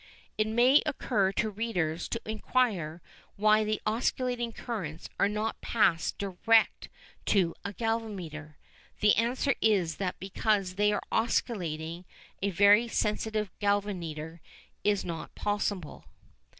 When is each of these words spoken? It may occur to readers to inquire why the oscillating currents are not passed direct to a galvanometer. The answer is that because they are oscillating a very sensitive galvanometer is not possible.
It 0.35 0.47
may 0.47 0.81
occur 0.87 1.31
to 1.33 1.51
readers 1.51 2.07
to 2.09 2.19
inquire 2.25 3.03
why 3.35 3.63
the 3.63 3.79
oscillating 3.85 4.51
currents 4.51 5.07
are 5.19 5.29
not 5.29 5.61
passed 5.61 6.17
direct 6.17 6.89
to 7.27 7.53
a 7.63 7.71
galvanometer. 7.71 8.57
The 8.99 9.15
answer 9.15 9.53
is 9.61 9.97
that 9.97 10.17
because 10.19 10.73
they 10.73 10.91
are 10.91 11.03
oscillating 11.11 12.05
a 12.41 12.49
very 12.49 12.87
sensitive 12.87 13.51
galvanometer 13.59 14.41
is 14.83 15.05
not 15.05 15.35
possible. 15.35 16.05